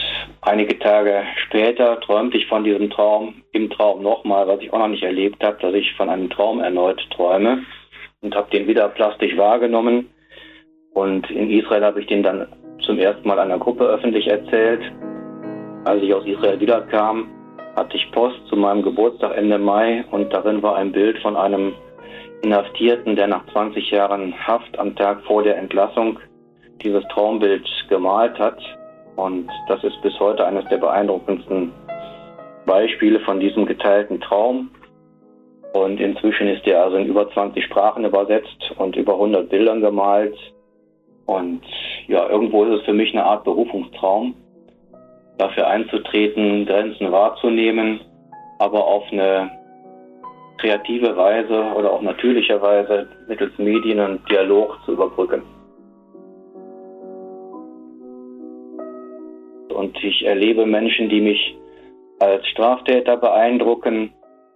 [0.41, 4.89] einige Tage später träumte ich von diesem Traum, im Traum nochmal, was ich auch noch
[4.89, 7.65] nicht erlebt habe, dass ich von einem Traum erneut träume
[8.21, 10.11] und habe den wieder plastisch wahrgenommen.
[10.93, 12.47] Und in Israel habe ich den dann
[12.81, 14.81] zum ersten Mal einer Gruppe öffentlich erzählt.
[15.85, 17.27] Als ich aus Israel wiederkam,
[17.75, 21.73] hatte ich Post zu meinem Geburtstag Ende Mai und darin war ein Bild von einem
[22.41, 26.19] Inhaftierten, der nach 20 Jahren Haft am Tag vor der Entlassung
[26.81, 28.59] dieses Traumbild gemalt hat.
[29.15, 31.71] Und das ist bis heute eines der beeindruckendsten
[32.65, 34.69] Beispiele von diesem geteilten Traum.
[35.73, 40.37] Und inzwischen ist er also in über 20 Sprachen übersetzt und über 100 Bildern gemalt.
[41.25, 41.61] Und
[42.07, 44.35] ja, irgendwo ist es für mich eine Art Berufungstraum,
[45.37, 47.99] dafür einzutreten, Grenzen wahrzunehmen,
[48.59, 49.51] aber auf eine
[50.57, 55.41] kreative Weise oder auch natürliche Weise mittels Medien und Dialog zu überbrücken.
[59.73, 61.57] Und ich erlebe Menschen, die mich
[62.19, 64.13] als Straftäter beeindrucken,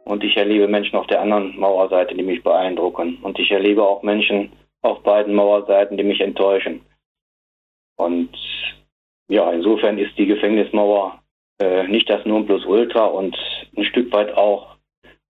[0.09, 3.19] und ich erlebe Menschen auf der anderen Mauerseite, die mich beeindrucken.
[3.21, 6.81] Und ich erlebe auch Menschen auf beiden Mauerseiten, die mich enttäuschen.
[7.97, 8.29] Und
[9.29, 11.21] ja, insofern ist die Gefängnismauer
[11.59, 13.37] äh, nicht das Nonplusultra und
[13.75, 14.77] ein Stück weit auch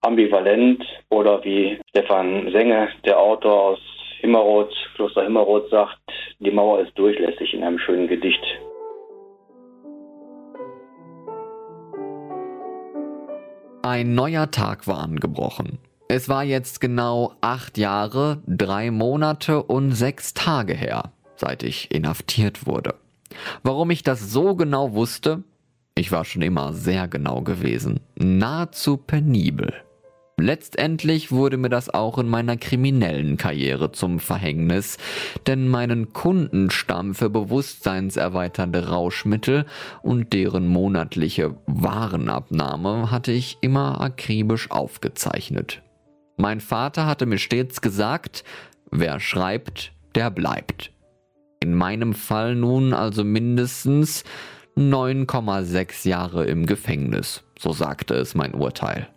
[0.01, 3.79] ambivalent oder wie Stefan Senge, der Autor aus
[4.19, 5.99] Himmeroth, Kloster Himmeroth sagt,
[6.39, 8.43] die Mauer ist durchlässig in einem schönen Gedicht.
[13.81, 15.79] Ein neuer Tag war angebrochen.
[16.11, 22.65] Es war jetzt genau acht Jahre, drei Monate und sechs Tage her, seit ich inhaftiert
[22.65, 22.95] wurde.
[23.61, 25.43] Warum ich das so genau wusste?
[25.93, 29.71] Ich war schon immer sehr genau gewesen, nahezu penibel.
[30.39, 34.97] Letztendlich wurde mir das auch in meiner kriminellen Karriere zum Verhängnis,
[35.45, 39.67] denn meinen Kundenstamm für bewusstseinserweiternde Rauschmittel
[40.01, 45.83] und deren monatliche Warenabnahme hatte ich immer akribisch aufgezeichnet.
[46.39, 48.43] Mein Vater hatte mir stets gesagt,
[48.89, 50.91] wer schreibt, der bleibt.
[51.60, 54.23] In meinem Fall nun also mindestens
[54.75, 59.10] 9,6 Jahre im Gefängnis, so sagte es mein Urteil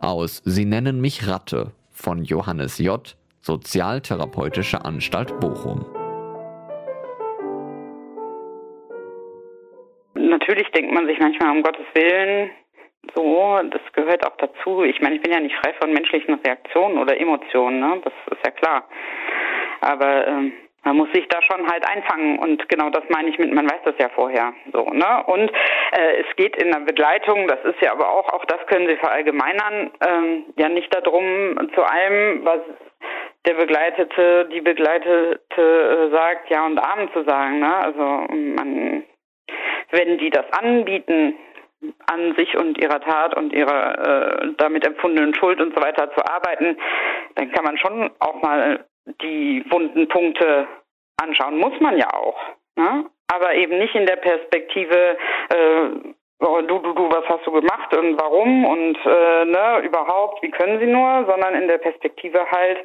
[0.00, 3.16] aus Sie nennen mich Ratte von Johannes J.
[3.42, 5.84] Sozialtherapeutische Anstalt Bochum.
[10.14, 12.50] Natürlich denkt man sich manchmal um Gottes Willen,
[13.14, 14.82] so, das gehört auch dazu.
[14.84, 18.00] Ich meine, ich bin ja nicht frei von menschlichen Reaktionen oder Emotionen, ne?
[18.04, 18.84] das ist ja klar.
[19.80, 20.52] Aber ähm,
[20.84, 23.80] man muss sich da schon halt einfangen und genau das meine ich mit, man weiß
[23.84, 25.24] das ja vorher so, ne?
[25.26, 25.50] Und
[25.92, 28.96] äh, es geht in der Begleitung, das ist ja aber auch, auch das können Sie
[28.96, 32.60] verallgemeinern, ähm, ja nicht darum, zu allem, was
[33.46, 37.74] der Begleitete, die Begleitete äh, sagt, Ja und Abend zu sagen, ne?
[37.76, 39.04] Also man,
[39.90, 41.34] wenn die das anbieten,
[42.06, 46.24] an sich und ihrer Tat und ihrer äh, damit empfundenen Schuld und so weiter zu
[46.24, 46.76] arbeiten,
[47.36, 48.84] dann kann man schon auch mal
[49.22, 50.66] die wunden Punkte
[51.22, 51.58] anschauen.
[51.58, 52.38] Muss man ja auch.
[52.76, 53.06] Ne?
[53.32, 55.16] Aber eben nicht in der Perspektive,
[55.48, 55.88] äh,
[56.40, 60.50] oh, du, du, du, was hast du gemacht und warum und äh, ne, überhaupt, wie
[60.50, 62.78] können sie nur, sondern in der Perspektive halt,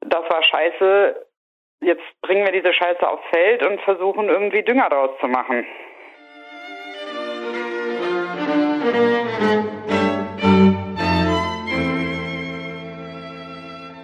[0.00, 1.26] das war scheiße,
[1.82, 5.66] jetzt bringen wir diese Scheiße aufs Feld und versuchen irgendwie Dünger draus zu machen.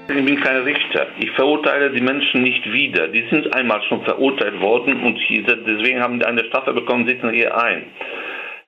[0.08, 1.06] Ich bin kein Richter.
[1.20, 3.08] Ich verurteile die Menschen nicht wieder.
[3.08, 7.56] Die sind einmal schon verurteilt worden und deswegen haben die eine Strafe bekommen, sitzen hier
[7.56, 7.86] ein.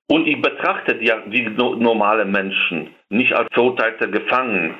[0.08, 4.74] Und ich betrachte die wie normale Menschen, nicht als verurteilte Gefangene.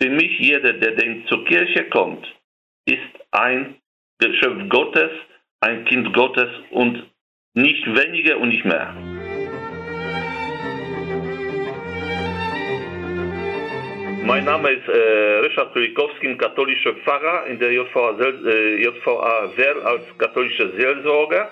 [0.00, 2.26] Für mich jeder, der zur Kirche kommt,
[2.86, 3.00] ist
[3.32, 3.76] ein
[4.18, 5.10] Geschöpf Gottes,
[5.60, 7.04] ein Kind Gottes und
[7.54, 9.21] nicht weniger und nicht mehr.
[14.24, 20.02] Mein Name ist äh, Ryszard Kulikowski, katholischer Pfarrer in der JVA, äh, JVA Werl als
[20.18, 21.50] katholischer Seelsorger.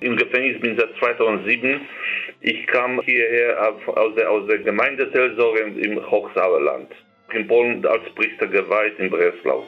[0.00, 1.80] Im Gefängnis bin seit 2007.
[2.42, 6.92] Ich kam hierher aus der, aus der Gemeindeseelsorge im Hochsauerland.
[7.32, 9.66] In Polen als Priester geweiht in Breslau.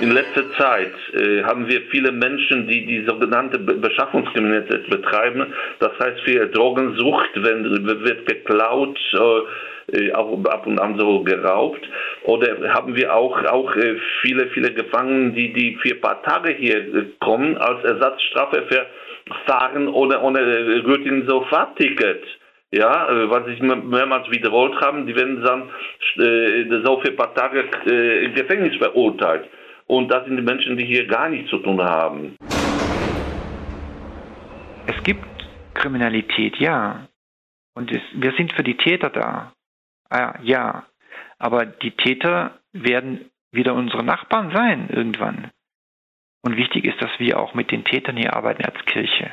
[0.00, 5.52] In letzter Zeit äh, haben wir viele Menschen, die die sogenannte Beschaffungskriminalität betreiben.
[5.80, 7.64] Das heißt, für Drogensucht wenn,
[8.04, 8.96] wird geklaut,
[9.92, 11.80] äh, auch ab und an so geraubt.
[12.24, 16.54] Oder haben wir auch, auch äh, viele, viele Gefangene, die, die für ein paar Tage
[16.54, 18.86] hier äh, kommen als Ersatzstrafe für
[19.46, 22.22] Fahren ohne, ohne äh, gültigen Sofahrticket
[22.70, 25.62] ja, äh, was sich mehrmals wiederholt haben, die werden dann
[26.22, 29.48] äh, so für ein paar Tage äh, Gefängnis verurteilt.
[29.88, 32.36] Und das sind die Menschen, die hier gar nichts zu tun haben.
[34.86, 35.24] Es gibt
[35.74, 37.08] Kriminalität, ja.
[37.74, 39.54] Und es, wir sind für die Täter da.
[40.10, 40.84] Ah, ja.
[41.38, 45.50] Aber die Täter werden wieder unsere Nachbarn sein irgendwann.
[46.42, 49.30] Und wichtig ist, dass wir auch mit den Tätern hier arbeiten als Kirche.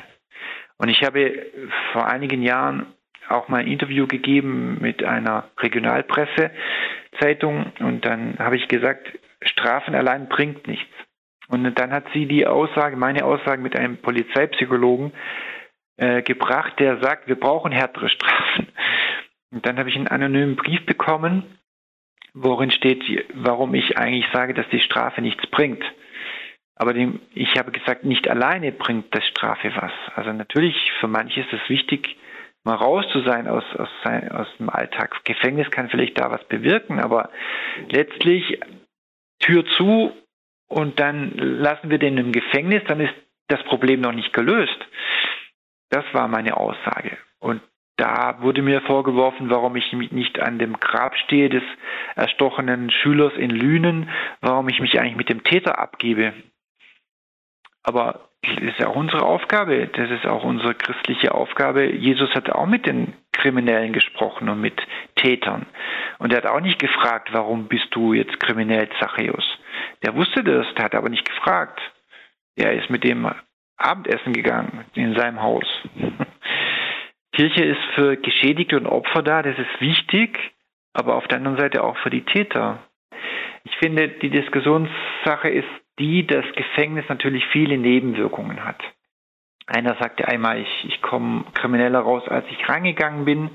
[0.78, 1.48] Und ich habe
[1.92, 2.86] vor einigen Jahren
[3.28, 10.28] auch mal ein Interview gegeben mit einer Regionalpressezeitung und dann habe ich gesagt, Strafen allein
[10.28, 10.92] bringt nichts.
[11.48, 15.12] Und dann hat sie die Aussage, meine Aussage mit einem Polizeipsychologen
[15.96, 18.68] äh, gebracht, der sagt, wir brauchen härtere Strafen.
[19.52, 21.58] Und dann habe ich einen anonymen Brief bekommen,
[22.34, 23.02] worin steht,
[23.34, 25.84] warum ich eigentlich sage, dass die Strafe nichts bringt.
[26.74, 29.92] Aber dem, ich habe gesagt, nicht alleine bringt das Strafe was.
[30.14, 32.16] Also natürlich, für manche ist es wichtig,
[32.64, 35.24] mal raus zu sein aus, aus, sein, aus dem Alltag.
[35.24, 37.30] Gefängnis kann vielleicht da was bewirken, aber
[37.88, 38.60] letztlich
[39.40, 40.12] Tür zu
[40.68, 43.14] und dann lassen wir den im Gefängnis, dann ist
[43.48, 44.78] das Problem noch nicht gelöst.
[45.90, 47.16] Das war meine Aussage.
[47.38, 47.62] Und
[47.96, 51.62] da wurde mir vorgeworfen, warum ich nicht an dem Grab stehe des
[52.14, 56.34] erstochenen Schülers in Lünen, warum ich mich eigentlich mit dem Täter abgebe.
[57.82, 61.92] Aber das ist auch unsere Aufgabe, das ist auch unsere christliche Aufgabe.
[61.92, 64.80] Jesus hat auch mit den Kriminellen gesprochen und mit
[65.16, 65.66] Tätern.
[66.18, 69.44] Und er hat auch nicht gefragt, warum bist du jetzt kriminell, Zachäus?
[70.02, 71.80] Der wusste das, der hat aber nicht gefragt.
[72.56, 73.30] Er ist mit dem
[73.76, 75.66] Abendessen gegangen in seinem Haus.
[77.32, 80.38] Kirche ist für Geschädigte und Opfer da, das ist wichtig,
[80.94, 82.78] aber auf der anderen Seite auch für die Täter.
[83.64, 85.68] Ich finde, die Diskussionssache ist
[85.98, 88.82] die das Gefängnis natürlich viele Nebenwirkungen hat.
[89.66, 93.50] Einer sagte einmal, ich, ich komme krimineller raus, als ich reingegangen bin.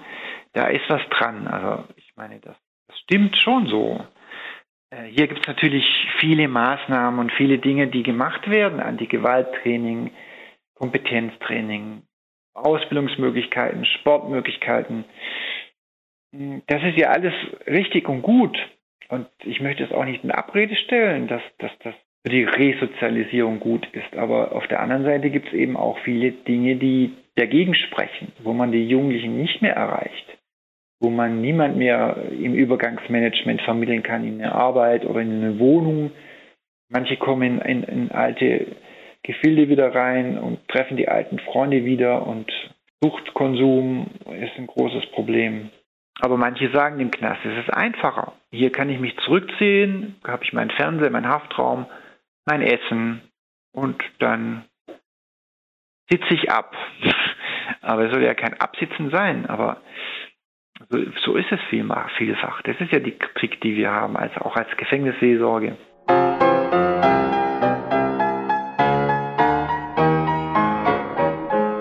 [0.53, 1.47] Da ist was dran.
[1.47, 2.55] Also ich meine, das,
[2.87, 4.05] das stimmt schon so.
[4.89, 5.85] Äh, hier gibt es natürlich
[6.19, 8.81] viele Maßnahmen und viele Dinge, die gemacht werden.
[8.81, 10.11] Anti-Gewalttraining,
[10.75, 12.03] Kompetenztraining,
[12.53, 15.05] Ausbildungsmöglichkeiten, Sportmöglichkeiten.
[16.67, 17.33] Das ist ja alles
[17.67, 18.57] richtig und gut.
[19.07, 23.59] Und ich möchte es auch nicht in Abrede stellen, dass, dass das für die Resozialisierung
[23.59, 24.15] gut ist.
[24.15, 28.53] Aber auf der anderen Seite gibt es eben auch viele Dinge, die dagegen sprechen, wo
[28.53, 30.37] man die Jugendlichen nicht mehr erreicht,
[30.99, 36.11] wo man niemand mehr im Übergangsmanagement vermitteln kann in eine Arbeit oder in eine Wohnung.
[36.89, 38.67] Manche kommen in, in, in alte
[39.23, 42.51] Gefilde wieder rein und treffen die alten Freunde wieder und
[43.03, 44.07] Suchtkonsum
[44.39, 45.71] ist ein großes Problem.
[46.19, 48.33] Aber manche sagen im Knast, es ist einfacher.
[48.51, 51.87] Hier kann ich mich zurückziehen, habe ich meinen Fernseher, meinen Haftraum
[52.45, 53.21] mein Essen
[53.73, 54.65] und dann
[56.09, 56.75] sitze ich ab.
[57.81, 59.81] aber es soll ja kein Absitzen sein, aber
[60.89, 62.61] so, so ist es vielfach.
[62.63, 65.77] Das ist ja die Kritik, die wir haben, als, auch als Gefängnisseelsorge.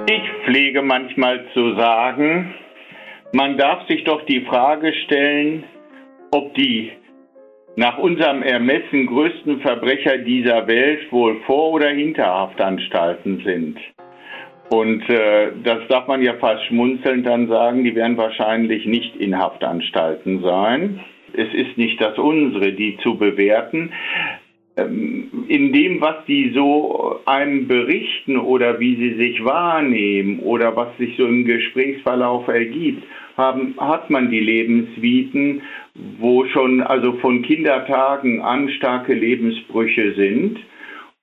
[0.07, 2.55] Ich pflege manchmal zu sagen,
[3.33, 5.65] man darf sich doch die Frage stellen,
[6.33, 6.93] ob die
[7.77, 13.79] nach unserem Ermessen größten Verbrecher dieser Welt wohl Vor- oder Hinterhaftanstalten sind.
[14.71, 19.37] Und äh, das darf man ja fast schmunzelnd dann sagen, die werden wahrscheinlich nicht in
[19.37, 21.01] Haftanstalten sein.
[21.33, 23.93] Es ist nicht das unsere, die zu bewerten.
[24.81, 30.97] Ähm, in dem, was sie so einem berichten oder wie sie sich wahrnehmen oder was
[30.99, 33.05] sich so im Gesprächsverlauf ergibt,
[33.37, 35.63] haben, hat man die Lebensviten,
[36.19, 40.59] wo schon also von Kindertagen an starke Lebensbrüche sind.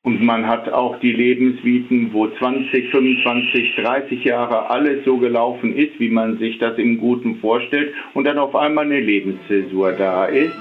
[0.03, 5.99] Und man hat auch die Lebensviten, wo 20, 25, 30 Jahre alles so gelaufen ist,
[5.99, 10.55] wie man sich das im Guten vorstellt, und dann auf einmal eine Lebenszäsur da ist.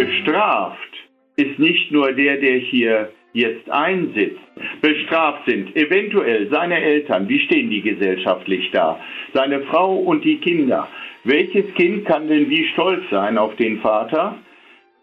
[0.00, 0.94] Bestraft
[1.36, 4.40] ist nicht nur der, der hier jetzt einsitzt,
[4.80, 8.98] bestraft sind, eventuell seine Eltern, wie stehen die gesellschaftlich da,
[9.34, 10.88] seine Frau und die Kinder.
[11.24, 14.38] Welches Kind kann denn wie stolz sein auf den Vater,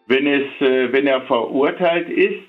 [0.08, 2.47] wenn, es, äh, wenn er verurteilt ist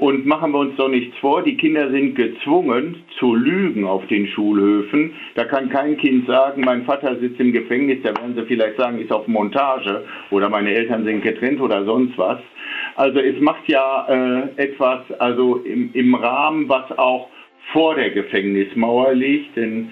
[0.00, 4.26] Und machen wir uns doch nichts vor, die Kinder sind gezwungen zu lügen auf den
[4.28, 5.12] Schulhöfen.
[5.34, 8.98] Da kann kein Kind sagen, mein Vater sitzt im Gefängnis, da werden sie vielleicht sagen,
[8.98, 12.38] ist auf Montage oder meine Eltern sind getrennt oder sonst was.
[12.96, 17.28] Also es macht ja äh, etwas also im, im Rahmen, was auch
[17.74, 19.90] vor der Gefängnismauer liegt, denn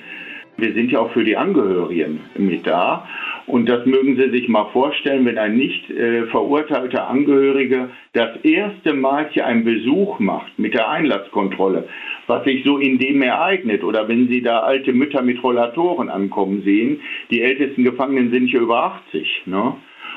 [0.59, 3.09] wir sind ja auch für die Angehörigen mit da.
[3.47, 8.93] Und das mögen Sie sich mal vorstellen, wenn ein nicht äh, verurteilter Angehörige das erste
[8.93, 11.89] Mal hier einen Besuch macht mit der Einlasskontrolle,
[12.27, 13.85] was sich so in dem ereignet.
[13.85, 17.01] Oder wenn Sie da alte Mütter mit Rollatoren ankommen sehen,
[17.31, 19.43] die ältesten Gefangenen sind hier über 80.
[19.47, 19.77] Ne?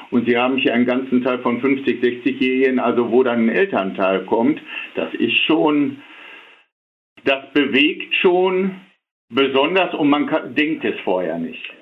[0.09, 4.25] Und Sie haben hier einen ganzen Teil von 50, 60-Jährigen, also wo dann ein Elternteil
[4.25, 4.59] kommt.
[4.95, 5.97] Das ist schon,
[7.23, 8.75] das bewegt schon
[9.31, 11.73] besonders und man kann, denkt es vorher nicht.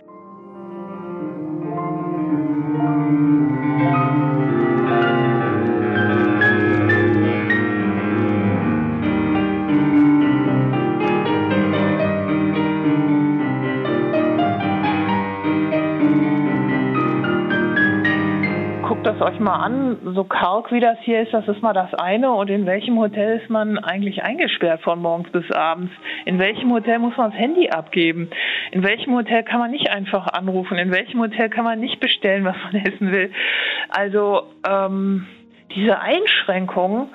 [19.19, 22.31] Es euch mal an, so karg wie das hier ist, das ist mal das eine.
[22.31, 25.91] Und in welchem Hotel ist man eigentlich eingesperrt von morgens bis abends?
[26.25, 28.29] In welchem Hotel muss man das Handy abgeben?
[28.71, 30.77] In welchem Hotel kann man nicht einfach anrufen?
[30.77, 33.31] In welchem Hotel kann man nicht bestellen, was man essen will?
[33.89, 35.27] Also ähm,
[35.75, 37.09] diese Einschränkung,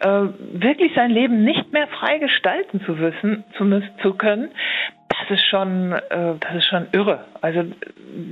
[0.00, 0.08] äh,
[0.52, 4.50] wirklich sein Leben nicht mehr frei gestalten zu wissen, zu, zu können,
[5.20, 7.24] das ist schon, äh, das ist schon irre.
[7.40, 7.64] Also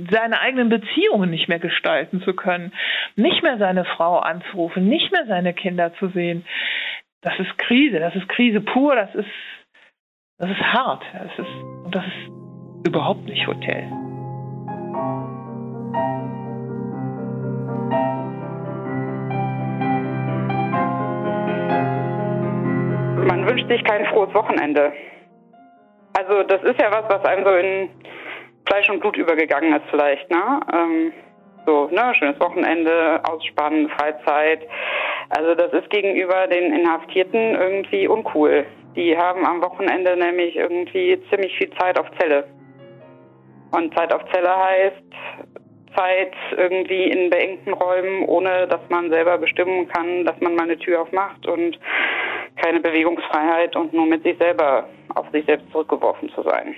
[0.09, 2.73] seine eigenen Beziehungen nicht mehr gestalten zu können,
[3.15, 6.45] nicht mehr seine Frau anzurufen, nicht mehr seine Kinder zu sehen,
[7.21, 9.29] das ist Krise, das ist Krise pur, das ist,
[10.37, 11.53] das ist hart, das ist,
[11.85, 13.83] und das ist überhaupt nicht Hotel.
[23.25, 24.91] Man wünscht sich kein frohes Wochenende.
[26.13, 27.89] Also das ist ja was, was einem so in
[28.67, 30.59] Fleisch und Blut übergegangen ist vielleicht, ne?
[30.73, 31.13] Ähm,
[31.65, 34.67] so, ne, schönes Wochenende, Ausspannen, Freizeit.
[35.29, 38.65] Also das ist gegenüber den Inhaftierten irgendwie uncool.
[38.95, 42.45] Die haben am Wochenende nämlich irgendwie ziemlich viel Zeit auf Zelle.
[43.71, 45.03] Und Zeit auf Zelle heißt
[45.95, 50.77] Zeit irgendwie in beengten Räumen, ohne dass man selber bestimmen kann, dass man mal eine
[50.77, 51.79] Tür aufmacht und
[52.55, 56.75] keine Bewegungsfreiheit und nur mit sich selber auf sich selbst zurückgeworfen zu sein.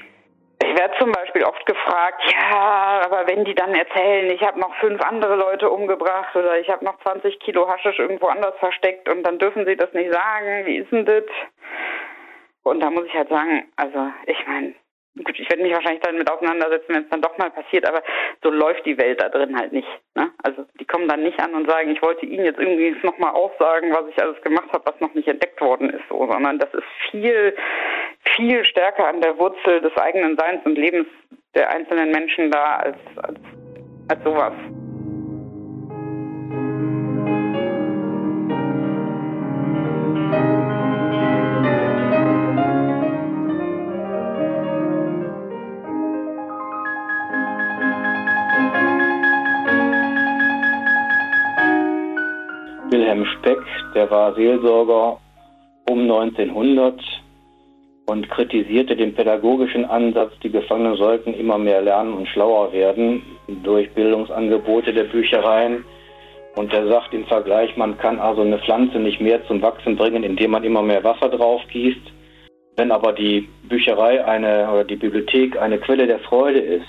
[0.63, 4.73] Ich werde zum Beispiel oft gefragt, ja, aber wenn die dann erzählen, ich habe noch
[4.75, 9.23] fünf andere Leute umgebracht oder ich habe noch 20 Kilo Haschisch irgendwo anders versteckt und
[9.23, 11.23] dann dürfen sie das nicht sagen, wie ist denn das?
[12.63, 14.73] Und da muss ich halt sagen, also ich meine,
[15.23, 18.03] Gut, ich werde mich wahrscheinlich damit auseinandersetzen, wenn es dann doch mal passiert, aber
[18.43, 19.87] so läuft die Welt da drin halt nicht.
[20.13, 20.29] Ne?
[20.43, 23.93] Also die kommen dann nicht an und sagen, ich wollte Ihnen jetzt irgendwie nochmal aussagen,
[23.93, 26.83] was ich alles gemacht habe, was noch nicht entdeckt worden ist, so, sondern das ist
[27.09, 27.55] viel,
[28.35, 31.07] viel stärker an der Wurzel des eigenen Seins und Lebens
[31.55, 33.39] der einzelnen Menschen da als, als,
[34.09, 34.53] als sowas.
[53.45, 53.59] Speck,
[53.93, 55.19] der war Seelsorger
[55.87, 56.99] um 1900
[58.07, 63.21] und kritisierte den pädagogischen Ansatz, die Gefangenen sollten immer mehr lernen und schlauer werden
[63.63, 65.85] durch Bildungsangebote der Büchereien.
[66.55, 70.23] Und er sagt im Vergleich, man kann also eine Pflanze nicht mehr zum Wachsen bringen,
[70.23, 72.13] indem man immer mehr Wasser drauf gießt.
[72.77, 76.87] Wenn aber die Bücherei eine oder die Bibliothek eine Quelle der Freude ist,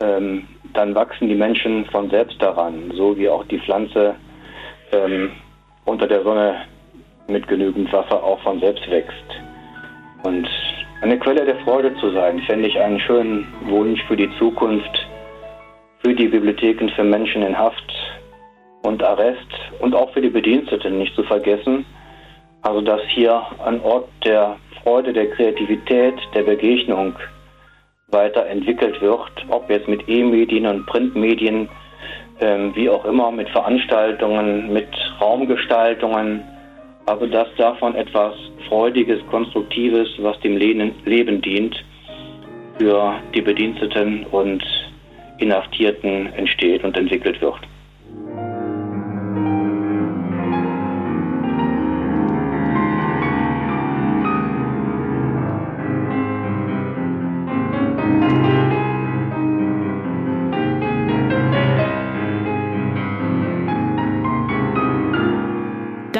[0.00, 4.14] ähm, dann wachsen die Menschen von selbst daran, so wie auch die Pflanze
[4.94, 5.30] ähm,
[5.84, 6.64] unter der Sonne
[7.28, 9.14] mit genügend Wasser auch von selbst wächst.
[10.22, 10.48] Und
[11.02, 15.06] eine Quelle der Freude zu sein, fände ich einen schönen Wunsch für die Zukunft,
[16.02, 17.92] für die Bibliotheken für Menschen in Haft
[18.82, 19.48] und Arrest
[19.80, 21.84] und auch für die Bediensteten nicht zu vergessen.
[22.62, 27.14] Also dass hier ein Ort der Freude, der Kreativität, der Begegnung
[28.08, 31.68] weiterentwickelt wird, ob jetzt mit E-Medien und Printmedien,
[32.40, 34.88] wie auch immer, mit Veranstaltungen, mit
[35.20, 36.42] Raumgestaltungen.
[37.06, 38.34] Also dass davon etwas
[38.68, 41.84] Freudiges, Konstruktives, was dem Leben dient,
[42.78, 44.64] für die Bediensteten und
[45.38, 47.60] Inhaftierten entsteht und entwickelt wird.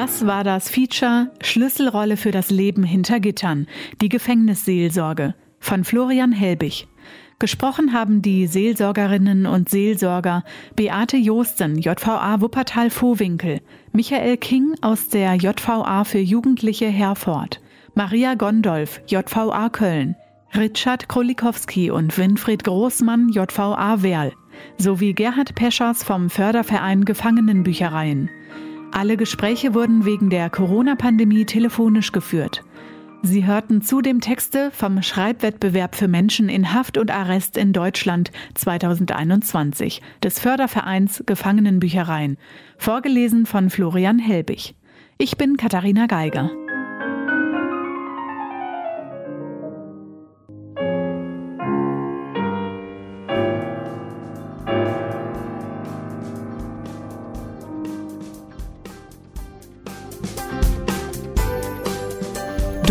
[0.04, 3.66] Das war das Feature Schlüsselrolle für das Leben hinter Gittern,
[4.02, 6.86] die Gefängnisseelsorge von Florian Helbig.
[7.38, 10.44] Gesprochen haben die Seelsorgerinnen und Seelsorger
[10.76, 17.62] Beate Josten, JVA Wuppertal-Vohwinkel, Michael King aus der JVA für Jugendliche Herford,
[17.94, 20.16] Maria Gondolf, JVA Köln,
[20.54, 24.34] Richard Krolikowski und Winfried Großmann, JVA Werl,
[24.76, 28.28] sowie Gerhard Peschers vom Förderverein Gefangenenbüchereien.
[28.94, 32.62] Alle Gespräche wurden wegen der Corona-Pandemie telefonisch geführt.
[33.22, 40.00] Sie hörten zudem Texte vom Schreibwettbewerb für Menschen in Haft und Arrest in Deutschland 2021
[40.22, 42.38] des Fördervereins Gefangenenbüchereien,
[42.78, 44.76] vorgelesen von Florian Helbig.
[45.18, 46.52] Ich bin Katharina Geiger.